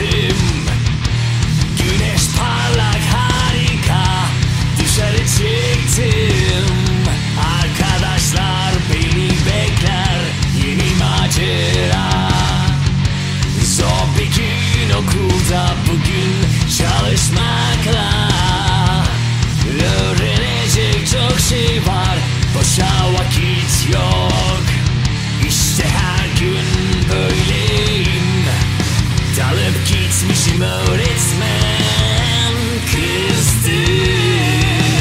him 0.00 0.57
Geçmişim 29.88 30.60
öğretmen 30.60 31.82
kızdı 32.86 33.84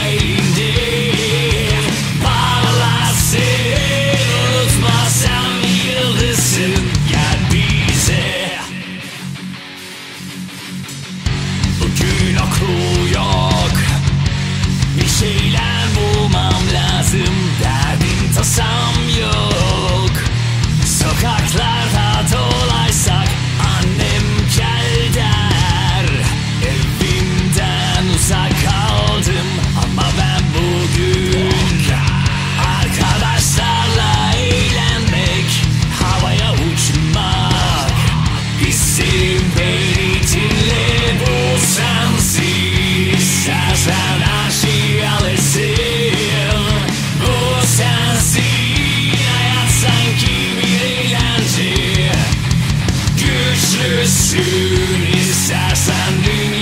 soon 54.60 55.02
is 55.04 55.52
as 55.54 55.88
a 55.88 56.12
new 56.22 56.59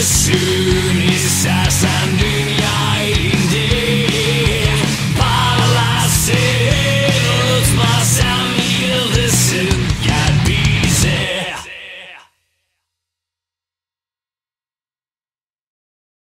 soon 0.00 1.02
as 1.08 1.46
I 1.84 2.18
do. 2.18 2.33